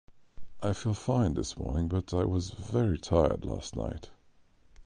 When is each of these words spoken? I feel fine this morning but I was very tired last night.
I 0.63 0.73
feel 0.73 0.95
fine 0.95 1.35
this 1.35 1.55
morning 1.55 1.87
but 1.87 2.11
I 2.11 2.23
was 2.25 2.49
very 2.49 2.97
tired 2.97 3.45
last 3.45 3.75
night. 3.75 4.09